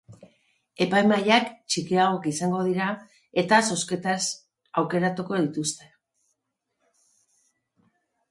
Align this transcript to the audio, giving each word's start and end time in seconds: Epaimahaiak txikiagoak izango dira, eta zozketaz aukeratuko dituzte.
Epaimahaiak 0.83 1.49
txikiagoak 1.73 2.23
izango 2.31 2.61
dira, 2.69 2.87
eta 3.43 3.59
zozketaz 3.75 4.17
aukeratuko 4.83 5.41
dituzte. 5.43 5.93